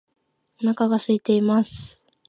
[0.63, 2.01] お腹が空いています